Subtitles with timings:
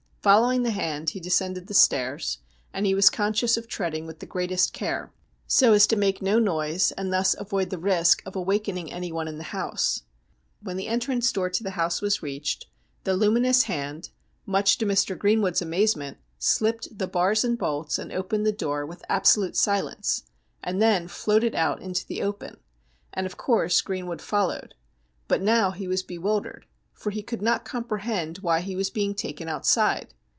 [0.23, 2.37] Following the hand he descended the stairs,
[2.75, 5.11] and he was conscious of treading with the greatest care,
[5.47, 9.39] so as to make no noise, and thus avoid the risk of awakening anyone in
[9.39, 10.03] the house.
[10.61, 12.67] When the entrance door to the house was reached
[13.03, 14.11] the luminous hand,
[14.45, 15.17] much to Mr.
[15.17, 16.17] Greenwood's i 84 STORIES WEIRD AND WONDERFUL amazement,
[16.85, 20.21] slipped the bars and bolts, and opened the door with absolute silence,
[20.63, 22.57] and then floated out into the open,
[23.11, 24.75] and of course Greenwood followed;
[25.27, 29.47] but now he was bewildered, for he could not comprehend why he was being taken
[29.49, 30.13] outside.